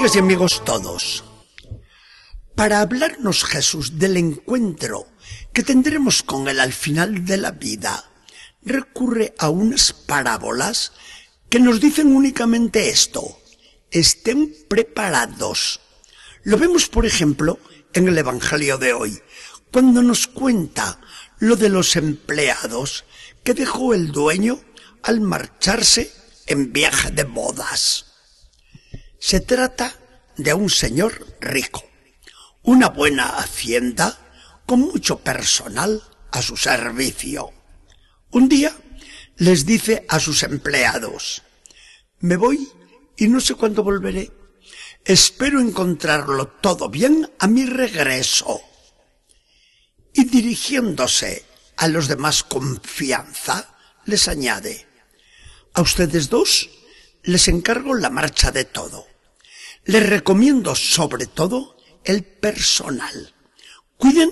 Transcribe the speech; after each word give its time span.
Amigas 0.00 0.16
y 0.16 0.18
amigos 0.18 0.64
todos, 0.64 1.24
para 2.54 2.80
hablarnos 2.80 3.44
Jesús 3.44 3.98
del 3.98 4.16
encuentro 4.16 5.06
que 5.52 5.62
tendremos 5.62 6.22
con 6.22 6.48
Él 6.48 6.58
al 6.58 6.72
final 6.72 7.26
de 7.26 7.36
la 7.36 7.50
vida, 7.50 8.10
recurre 8.62 9.34
a 9.36 9.50
unas 9.50 9.92
parábolas 9.92 10.92
que 11.50 11.60
nos 11.60 11.82
dicen 11.82 12.16
únicamente 12.16 12.88
esto, 12.88 13.40
estén 13.90 14.56
preparados. 14.68 15.82
Lo 16.44 16.56
vemos, 16.56 16.88
por 16.88 17.04
ejemplo, 17.04 17.58
en 17.92 18.08
el 18.08 18.16
Evangelio 18.16 18.78
de 18.78 18.94
hoy, 18.94 19.20
cuando 19.70 20.00
nos 20.00 20.26
cuenta 20.26 20.98
lo 21.40 21.56
de 21.56 21.68
los 21.68 21.94
empleados 21.96 23.04
que 23.44 23.52
dejó 23.52 23.92
el 23.92 24.12
dueño 24.12 24.62
al 25.02 25.20
marcharse 25.20 26.10
en 26.46 26.72
viaje 26.72 27.10
de 27.10 27.24
bodas. 27.24 28.09
Se 29.22 29.40
trata 29.40 29.94
de 30.38 30.54
un 30.54 30.70
señor 30.70 31.36
rico, 31.42 31.84
una 32.62 32.88
buena 32.88 33.36
hacienda 33.36 34.18
con 34.64 34.80
mucho 34.80 35.18
personal 35.18 36.02
a 36.32 36.40
su 36.40 36.56
servicio. 36.56 37.52
Un 38.30 38.48
día 38.48 38.74
les 39.36 39.66
dice 39.66 40.06
a 40.08 40.20
sus 40.20 40.42
empleados, 40.42 41.42
me 42.20 42.36
voy 42.36 42.66
y 43.18 43.28
no 43.28 43.42
sé 43.42 43.56
cuándo 43.56 43.84
volveré. 43.84 44.32
Espero 45.04 45.60
encontrarlo 45.60 46.48
todo 46.48 46.88
bien 46.88 47.30
a 47.38 47.46
mi 47.46 47.66
regreso. 47.66 48.62
Y 50.14 50.24
dirigiéndose 50.24 51.44
a 51.76 51.88
los 51.88 52.08
demás 52.08 52.42
confianza, 52.42 53.76
les 54.06 54.28
añade, 54.28 54.86
a 55.74 55.82
ustedes 55.82 56.30
dos 56.30 56.70
les 57.22 57.48
encargo 57.48 57.94
la 57.94 58.10
marcha 58.10 58.50
de 58.50 58.64
todo. 58.64 59.06
Les 59.84 60.08
recomiendo 60.08 60.74
sobre 60.74 61.26
todo 61.26 61.76
el 62.04 62.24
personal. 62.24 63.34
Cuiden 63.96 64.30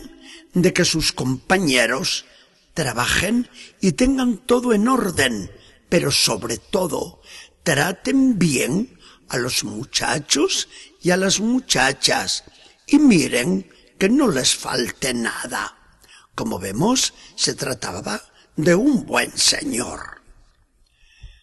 de 0.55 0.72
que 0.72 0.84
sus 0.84 1.12
compañeros 1.12 2.25
trabajen 2.75 3.50
y 3.80 3.92
tengan 3.92 4.39
todo 4.39 4.72
en 4.72 4.89
orden, 4.89 5.50
pero 5.89 6.11
sobre 6.11 6.58
todo 6.58 7.20
traten 7.62 8.39
bien 8.39 8.98
a 9.28 9.36
los 9.36 9.64
muchachos 9.64 10.69
y 11.02 11.11
a 11.11 11.17
las 11.17 11.41
muchachas 11.41 12.45
y 12.86 12.98
miren 12.98 13.70
que 13.98 14.08
no 14.08 14.28
les 14.28 14.55
falte 14.55 15.12
nada. 15.12 15.77
Como 16.34 16.58
vemos, 16.58 17.12
se 17.36 17.55
trataba 17.55 18.23
de 18.56 18.75
un 18.75 19.05
buen 19.05 19.36
señor. 19.36 20.23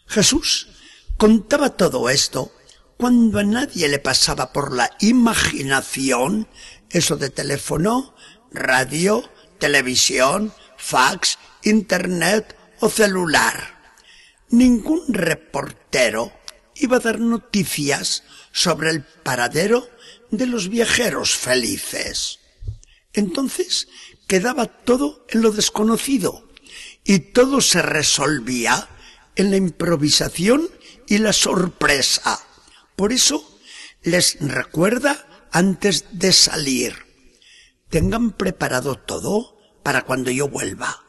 Jesús 0.07 0.69
contaba 1.17 1.77
todo 1.77 2.09
esto 2.09 2.51
cuando 2.97 3.39
a 3.39 3.43
nadie 3.43 3.87
le 3.87 3.99
pasaba 3.99 4.53
por 4.53 4.73
la 4.73 4.89
imaginación 4.99 6.47
eso 6.89 7.17
de 7.17 7.29
teléfono, 7.29 8.15
radio, 8.51 9.29
televisión, 9.59 10.53
fax, 10.77 11.37
internet 11.63 12.55
o 12.79 12.89
celular. 12.89 13.75
Ningún 14.49 15.01
reportero 15.09 16.31
iba 16.75 16.97
a 16.97 17.01
dar 17.01 17.19
noticias 17.19 18.23
sobre 18.51 18.91
el 18.91 19.03
paradero 19.03 19.89
de 20.31 20.45
los 20.47 20.69
viajeros 20.69 21.35
felices. 21.35 22.39
Entonces 23.13 23.87
quedaba 24.27 24.65
todo 24.65 25.25
en 25.29 25.41
lo 25.41 25.51
desconocido 25.51 26.47
y 27.03 27.19
todo 27.19 27.61
se 27.61 27.81
resolvía 27.81 28.87
en 29.35 29.51
la 29.51 29.57
improvisación 29.57 30.69
y 31.07 31.17
la 31.19 31.33
sorpresa. 31.33 32.39
Por 32.95 33.11
eso 33.13 33.59
les 34.03 34.37
recuerda 34.39 35.47
antes 35.51 36.05
de 36.11 36.31
salir. 36.33 37.05
Tengan 37.89 38.31
preparado 38.31 38.95
todo 38.95 39.57
para 39.83 40.03
cuando 40.03 40.31
yo 40.31 40.47
vuelva. 40.47 41.03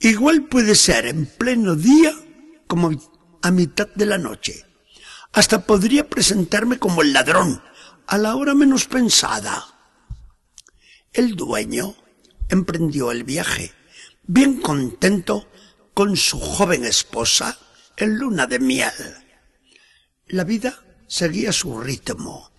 Igual 0.00 0.44
puede 0.44 0.74
ser 0.74 1.06
en 1.06 1.26
pleno 1.26 1.76
día 1.76 2.12
como 2.66 2.90
a 3.42 3.50
mitad 3.50 3.88
de 3.94 4.06
la 4.06 4.18
noche. 4.18 4.64
Hasta 5.32 5.66
podría 5.66 6.08
presentarme 6.08 6.78
como 6.78 7.02
el 7.02 7.12
ladrón 7.12 7.62
a 8.06 8.18
la 8.18 8.36
hora 8.36 8.54
menos 8.54 8.86
pensada. 8.86 9.66
El 11.12 11.36
dueño 11.36 11.94
emprendió 12.48 13.12
el 13.12 13.24
viaje, 13.24 13.72
bien 14.24 14.60
contento 14.60 15.48
con 15.94 16.16
su 16.16 16.38
joven 16.40 16.84
esposa 16.84 17.58
en 17.96 18.18
luna 18.18 18.46
de 18.46 18.58
miel. 18.58 18.92
La 20.26 20.44
vida 20.44 20.82
seguía 21.06 21.52
su 21.52 21.80
ritmo 21.80 22.52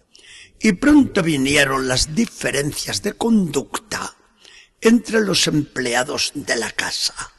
y 0.60 0.74
pronto 0.74 1.22
vinieron 1.22 1.88
las 1.88 2.16
diferencias 2.16 3.02
de 3.02 3.14
conducta 3.14 4.16
entre 4.82 5.22
los 5.22 5.48
empleados 5.48 6.32
de 6.36 6.56
la 6.56 6.72
casa. 6.72 7.34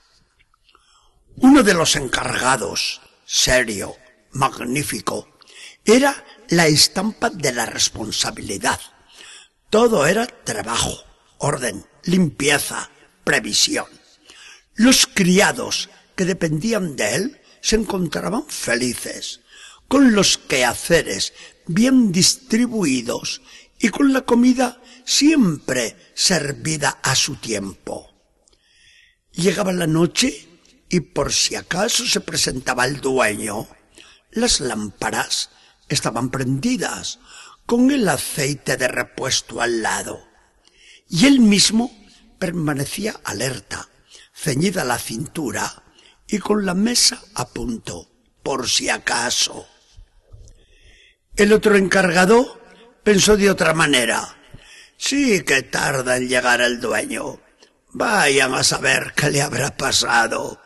Uno 1.36 1.62
de 1.62 1.74
los 1.74 1.96
encargados, 1.96 3.00
serio, 3.24 3.96
magnífico, 4.32 5.38
era 5.84 6.24
la 6.48 6.66
estampa 6.66 7.30
de 7.30 7.52
la 7.52 7.66
responsabilidad. 7.66 8.80
Todo 9.70 10.06
era 10.06 10.26
trabajo, 10.26 11.04
orden, 11.38 11.86
limpieza, 12.04 12.90
previsión. 13.24 13.86
Los 14.74 15.06
criados 15.06 15.90
que 16.14 16.24
dependían 16.24 16.96
de 16.96 17.14
él 17.14 17.40
se 17.66 17.74
encontraban 17.74 18.46
felices, 18.46 19.40
con 19.88 20.14
los 20.14 20.38
quehaceres 20.38 21.32
bien 21.66 22.12
distribuidos 22.12 23.42
y 23.80 23.88
con 23.88 24.12
la 24.12 24.20
comida 24.20 24.80
siempre 25.04 25.96
servida 26.14 27.00
a 27.02 27.16
su 27.16 27.34
tiempo. 27.34 28.14
Llegaba 29.32 29.72
la 29.72 29.88
noche 29.88 30.46
y 30.88 31.00
por 31.00 31.32
si 31.32 31.56
acaso 31.56 32.06
se 32.06 32.20
presentaba 32.20 32.84
el 32.84 33.00
dueño, 33.00 33.66
las 34.30 34.60
lámparas 34.60 35.50
estaban 35.88 36.30
prendidas 36.30 37.18
con 37.66 37.90
el 37.90 38.08
aceite 38.08 38.76
de 38.76 38.86
repuesto 38.86 39.60
al 39.60 39.82
lado 39.82 40.24
y 41.08 41.26
él 41.26 41.40
mismo 41.40 41.90
permanecía 42.38 43.20
alerta, 43.24 43.88
ceñida 44.32 44.84
la 44.84 45.00
cintura 45.00 45.82
y 46.28 46.38
con 46.38 46.66
la 46.66 46.74
mesa 46.74 47.22
a 47.34 47.48
punto, 47.48 48.10
por 48.42 48.68
si 48.68 48.88
acaso. 48.88 49.66
El 51.36 51.52
otro 51.52 51.76
encargado 51.76 52.60
pensó 53.02 53.36
de 53.36 53.50
otra 53.50 53.74
manera. 53.74 54.36
Sí 54.96 55.42
que 55.42 55.62
tarda 55.62 56.16
en 56.16 56.28
llegar 56.28 56.60
el 56.60 56.80
dueño. 56.80 57.40
Vayan 57.92 58.54
a 58.54 58.64
saber 58.64 59.12
qué 59.14 59.30
le 59.30 59.42
habrá 59.42 59.76
pasado. 59.76 60.60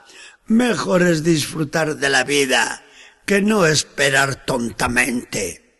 Mejor 0.46 1.02
es 1.02 1.22
disfrutar 1.22 1.96
de 1.96 2.08
la 2.08 2.24
vida 2.24 2.84
que 3.26 3.42
no 3.42 3.66
esperar 3.66 4.44
tontamente. 4.44 5.78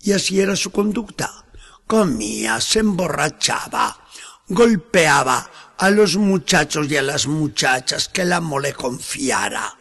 Y 0.00 0.12
así 0.12 0.40
era 0.40 0.56
su 0.56 0.70
conducta. 0.70 1.46
Comía, 1.86 2.60
se 2.60 2.80
emborrachaba, 2.80 4.05
golpeaba 4.48 5.50
a 5.78 5.90
los 5.90 6.16
muchachos 6.16 6.90
y 6.90 6.96
a 6.96 7.02
las 7.02 7.26
muchachas 7.26 8.08
que 8.08 8.22
el 8.22 8.32
amo 8.32 8.58
le 8.58 8.72
confiara. 8.72 9.78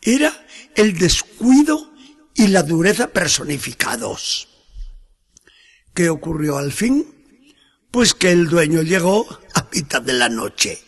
Era 0.00 0.46
el 0.74 0.98
descuido 0.98 1.92
y 2.34 2.48
la 2.48 2.62
dureza 2.62 3.08
personificados. 3.08 4.48
¿Qué 5.94 6.08
ocurrió 6.08 6.58
al 6.58 6.72
fin? 6.72 7.06
Pues 7.90 8.14
que 8.14 8.32
el 8.32 8.48
dueño 8.48 8.82
llegó 8.82 9.26
a 9.54 9.68
mitad 9.72 10.00
de 10.00 10.14
la 10.14 10.28
noche. 10.28 10.82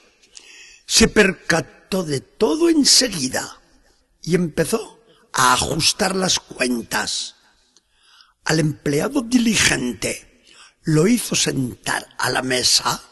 Se 0.86 1.08
percató 1.08 2.02
de 2.02 2.20
todo 2.20 2.68
enseguida 2.68 3.60
y 4.22 4.34
empezó 4.34 5.04
a 5.32 5.52
ajustar 5.52 6.16
las 6.16 6.38
cuentas. 6.40 7.36
Al 8.44 8.60
empleado 8.60 9.22
diligente 9.22 10.44
lo 10.82 11.06
hizo 11.06 11.34
sentar 11.34 12.06
a 12.18 12.30
la 12.30 12.42
mesa 12.42 13.02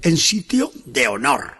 en 0.00 0.16
sitio 0.16 0.72
de 0.84 1.08
honor, 1.08 1.58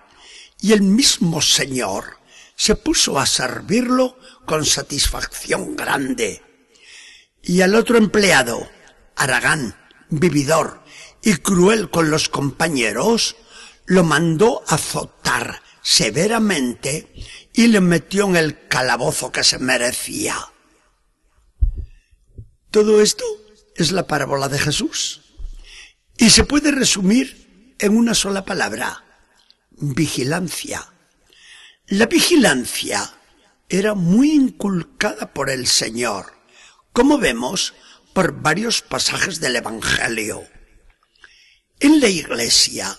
y 0.60 0.72
el 0.72 0.82
mismo 0.82 1.42
señor 1.42 2.18
se 2.56 2.76
puso 2.76 3.18
a 3.18 3.26
servirlo 3.26 4.16
con 4.46 4.64
satisfacción 4.64 5.76
grande. 5.76 6.42
Y 7.42 7.60
al 7.60 7.74
otro 7.74 7.98
empleado, 7.98 8.70
Aragán, 9.16 9.76
vividor 10.10 10.82
y 11.22 11.34
cruel 11.36 11.90
con 11.90 12.10
los 12.10 12.28
compañeros, 12.28 13.36
lo 13.86 14.04
mandó 14.04 14.62
azotar 14.68 15.62
severamente 15.82 17.12
y 17.52 17.66
le 17.66 17.80
metió 17.80 18.26
en 18.26 18.36
el 18.36 18.68
calabozo 18.68 19.32
que 19.32 19.44
se 19.44 19.58
merecía. 19.58 20.36
Todo 22.70 23.02
esto 23.02 23.24
es 23.76 23.92
la 23.92 24.06
parábola 24.06 24.48
de 24.48 24.58
Jesús 24.58 25.22
y 26.16 26.30
se 26.30 26.44
puede 26.44 26.70
resumir 26.70 27.41
en 27.82 27.96
una 27.96 28.14
sola 28.14 28.44
palabra, 28.44 29.04
vigilancia. 29.72 30.86
La 31.88 32.06
vigilancia 32.06 33.12
era 33.68 33.94
muy 33.94 34.30
inculcada 34.30 35.34
por 35.34 35.50
el 35.50 35.66
Señor, 35.66 36.32
como 36.92 37.18
vemos 37.18 37.74
por 38.12 38.40
varios 38.40 38.82
pasajes 38.82 39.40
del 39.40 39.56
Evangelio. 39.56 40.44
En 41.80 42.00
la 42.00 42.06
Iglesia 42.06 42.96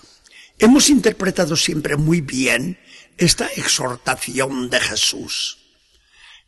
hemos 0.58 0.90
interpretado 0.90 1.56
siempre 1.56 1.96
muy 1.96 2.20
bien 2.20 2.78
esta 3.16 3.46
exhortación 3.46 4.68
de 4.68 4.80
Jesús. 4.80 5.60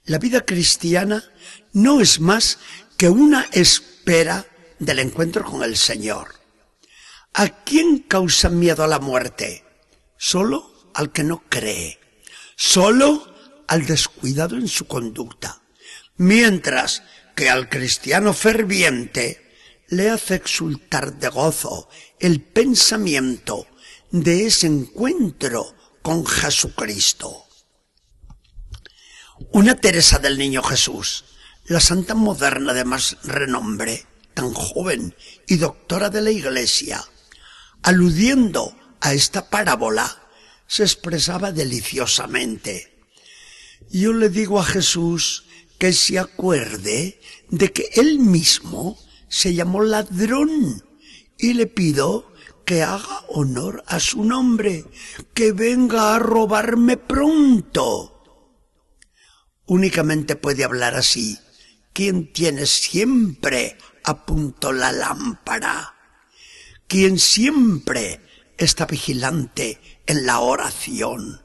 La 0.05 0.19
vida 0.19 0.45
cristiana 0.45 1.25
no 1.73 2.03
es 2.03 2.21
más 2.21 2.59
que 2.99 3.09
una 3.09 3.49
espera 3.53 4.45
del 4.79 4.99
encuentro 4.99 5.43
con 5.43 5.63
el 5.63 5.79
Señor. 5.79 6.36
¿A 7.39 7.49
quién 7.49 7.99
causa 7.99 8.49
miedo 8.49 8.83
a 8.83 8.87
la 8.87 8.99
muerte? 8.99 9.63
Solo 10.17 10.73
al 10.95 11.13
que 11.13 11.23
no 11.23 11.45
cree, 11.51 12.01
solo 12.57 13.31
al 13.69 13.85
descuidado 13.85 14.57
en 14.57 14.69
su 14.69 14.87
conducta, 14.87 15.61
mientras 16.17 17.03
que 17.35 17.51
al 17.51 17.69
cristiano 17.69 18.33
ferviente 18.33 19.53
le 19.89 20.09
hace 20.09 20.37
exultar 20.37 21.19
de 21.19 21.29
gozo 21.29 21.91
el 22.21 22.41
pensamiento 22.41 23.67
de 24.11 24.47
ese 24.47 24.69
encuentro 24.69 25.75
con 26.01 26.25
Jesucristo. 26.25 27.45
Una 29.53 29.75
Teresa 29.75 30.19
del 30.19 30.39
Niño 30.39 30.63
Jesús, 30.63 31.27
la 31.67 31.81
santa 31.81 32.15
moderna 32.15 32.73
de 32.73 32.87
más 32.87 33.19
renombre, 33.25 34.07
tan 34.33 34.55
joven 34.55 35.15
y 35.47 35.57
doctora 35.57 36.09
de 36.09 36.23
la 36.23 36.31
Iglesia, 36.31 37.07
aludiendo 37.87 38.77
a 39.01 39.15
esta 39.15 39.49
parábola, 39.49 40.29
se 40.67 40.83
expresaba 40.83 41.53
deliciosamente. 41.53 43.07
Yo 43.93 44.13
le 44.13 44.29
digo 44.29 44.59
a 44.59 44.65
Jesús 44.65 45.45
que 45.79 45.93
se 45.93 46.19
acuerde 46.19 47.21
de 47.49 47.73
que 47.73 47.89
él 47.95 48.19
mismo 48.19 48.99
se 49.29 49.55
llamó 49.55 49.83
ladrón 49.83 50.85
y 51.39 51.55
le 51.55 51.69
pido 51.69 52.33
que 52.65 52.83
haga 52.83 53.25
honor 53.29 53.85
a 53.87 54.01
su 54.01 54.25
nombre, 54.25 54.85
que 55.33 55.53
venga 55.53 56.17
a 56.17 56.19
robarme 56.19 56.97
pronto. 56.97 58.25
Únicamente 59.65 60.35
puede 60.35 60.65
hablar 60.65 60.97
así 60.97 61.39
quien 61.93 62.33
tiene 62.33 62.67
siempre 62.67 63.79
a 64.03 64.27
punto 64.27 64.73
la 64.73 64.91
lámpara, 64.91 65.96
quien 66.89 67.19
siempre 67.19 68.21
está 68.59 68.87
vigilante 68.87 69.81
en 70.07 70.27
la 70.27 70.41
oración, 70.41 71.43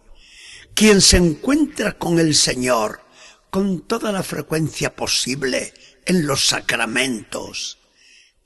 quien 0.74 1.02
se 1.02 1.18
encuentra 1.18 1.98
con 1.98 2.20
el 2.20 2.36
Señor 2.36 3.02
con 3.50 3.82
toda 3.86 4.12
la 4.12 4.24
frecuencia 4.24 4.96
posible 4.96 5.74
en 6.06 6.26
los 6.26 6.48
sacramentos, 6.48 7.80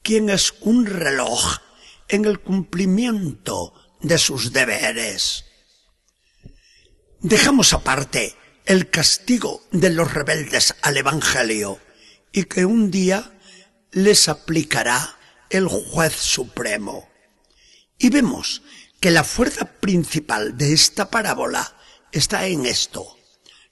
quien 0.02 0.30
es 0.30 0.54
un 0.62 0.86
reloj 0.86 1.60
en 2.08 2.26
el 2.26 2.40
cumplimiento 2.40 3.74
de 4.02 4.18
sus 4.18 4.52
deberes. 4.52 5.46
Dejamos 7.20 7.74
aparte 7.74 8.36
el 8.66 8.90
castigo 8.90 9.64
de 9.72 9.92
los 9.92 10.12
rebeldes 10.12 10.76
al 10.82 10.98
Evangelio 10.98 11.80
y 12.32 12.46
que 12.46 12.66
un 12.66 12.90
día 12.90 13.32
les 13.92 14.28
aplicará 14.28 15.15
el 15.50 15.68
juez 15.68 16.16
supremo. 16.16 17.10
Y 17.98 18.10
vemos 18.10 18.62
que 19.00 19.12
la 19.12 19.24
fuerza 19.24 19.66
principal 19.66 20.58
de 20.58 20.74
esta 20.74 21.10
parábola 21.10 21.78
está 22.12 22.48
en 22.48 22.66
esto. 22.66 23.18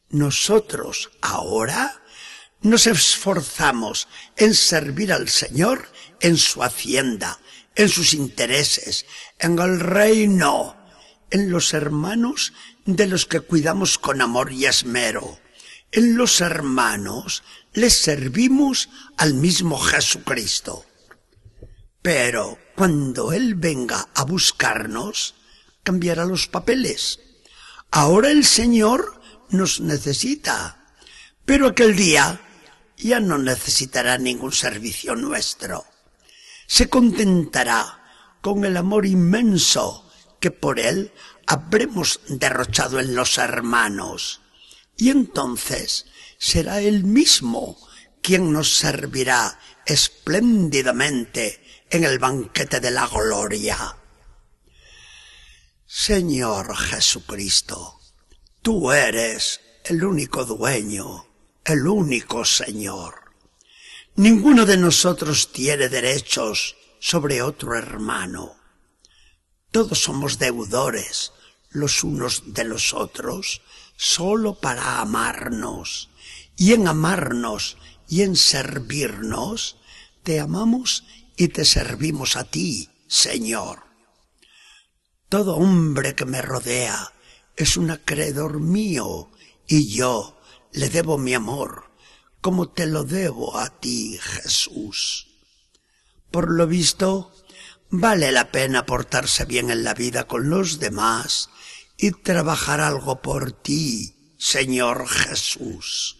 Nosotros 0.09 1.11
ahora 1.21 2.03
nos 2.61 2.87
esforzamos 2.87 4.07
en 4.37 4.53
servir 4.53 5.11
al 5.11 5.27
Señor 5.29 5.91
en 6.19 6.37
su 6.37 6.63
hacienda, 6.63 7.39
en 7.75 7.89
sus 7.89 8.13
intereses, 8.13 9.05
en 9.39 9.59
el 9.59 9.79
reino, 9.79 10.77
en 11.31 11.49
los 11.49 11.73
hermanos 11.73 12.53
de 12.85 13.07
los 13.07 13.25
que 13.25 13.41
cuidamos 13.41 13.97
con 13.97 14.21
amor 14.21 14.51
y 14.51 14.65
esmero. 14.65 15.39
En 15.91 16.15
los 16.15 16.41
hermanos 16.41 17.43
les 17.73 17.93
servimos 17.93 18.89
al 19.17 19.33
mismo 19.33 19.77
Jesucristo. 19.79 20.85
Pero 22.03 22.59
cuando 22.75 23.33
Él 23.33 23.55
venga 23.55 24.09
a 24.13 24.23
buscarnos, 24.23 25.33
cambiará 25.81 26.25
los 26.25 26.47
papeles. 26.47 27.19
Ahora 27.89 28.29
el 28.29 28.45
Señor 28.45 29.19
nos 29.49 29.79
necesita, 29.79 30.85
pero 31.45 31.69
aquel 31.69 31.95
día 31.95 32.39
ya 32.97 33.19
no 33.19 33.39
necesitará 33.39 34.19
ningún 34.19 34.51
servicio 34.51 35.15
nuestro 35.15 35.85
se 36.67 36.89
contentará 36.89 38.03
con 38.41 38.65
el 38.65 38.77
amor 38.77 39.05
inmenso 39.05 40.09
que 40.39 40.51
por 40.51 40.79
él 40.79 41.13
habremos 41.45 42.19
derrochado 42.27 42.99
en 42.99 43.15
los 43.15 43.37
hermanos. 43.37 44.41
Y 44.97 45.09
entonces 45.09 46.07
será 46.37 46.81
él 46.81 47.03
mismo 47.03 47.77
quien 48.21 48.51
nos 48.51 48.75
servirá 48.75 49.59
espléndidamente 49.85 51.62
en 51.93 52.03
el 52.03 52.17
banquete 52.17 52.79
de 52.79 52.89
la 52.89 53.05
gloria. 53.05 53.95
Señor 55.85 56.75
Jesucristo, 56.75 57.99
tú 58.63 58.91
eres 58.91 59.61
el 59.85 60.03
único 60.03 60.43
dueño, 60.43 61.27
el 61.63 61.87
único 61.87 62.45
Señor. 62.45 63.35
Ninguno 64.15 64.65
de 64.65 64.75
nosotros 64.77 65.51
tiene 65.51 65.87
derechos 65.87 66.75
sobre 66.99 67.43
otro 67.43 67.75
hermano. 67.75 68.55
Todos 69.69 70.01
somos 70.01 70.39
deudores 70.39 71.31
los 71.69 72.03
unos 72.03 72.53
de 72.55 72.63
los 72.63 72.91
otros 72.95 73.61
solo 73.97 74.59
para 74.59 74.99
amarnos. 74.99 76.09
Y 76.57 76.73
en 76.73 76.87
amarnos 76.87 77.77
y 78.09 78.23
en 78.23 78.35
servirnos, 78.35 79.77
te 80.23 80.39
amamos 80.39 81.03
y 81.37 81.49
te 81.49 81.65
servimos 81.65 82.35
a 82.35 82.43
ti, 82.43 82.89
Señor. 83.07 83.83
Todo 85.29 85.55
hombre 85.55 86.15
que 86.15 86.25
me 86.25 86.41
rodea 86.41 87.13
es 87.55 87.77
un 87.77 87.91
acreedor 87.91 88.59
mío 88.59 89.31
y 89.67 89.87
yo 89.87 90.39
le 90.71 90.89
debo 90.89 91.17
mi 91.17 91.33
amor 91.33 91.93
como 92.43 92.67
te 92.67 92.87
lo 92.87 93.05
debo 93.05 93.57
a 93.57 93.69
ti, 93.69 94.19
Jesús. 94.21 95.27
Por 96.29 96.51
lo 96.51 96.67
visto, 96.67 97.31
vale 97.89 98.33
la 98.33 98.51
pena 98.51 98.85
portarse 98.85 99.45
bien 99.45 99.71
en 99.71 99.85
la 99.85 99.93
vida 99.93 100.27
con 100.27 100.49
los 100.49 100.77
demás 100.77 101.49
y 101.95 102.11
trabajar 102.11 102.81
algo 102.81 103.21
por 103.21 103.53
ti, 103.53 104.35
Señor 104.37 105.07
Jesús. 105.07 106.17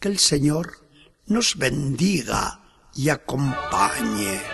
Que 0.00 0.08
el 0.08 0.18
Señor 0.18 0.86
nos 1.24 1.56
bendiga 1.56 2.63
y 2.96 3.08
acompañe. 3.08 4.53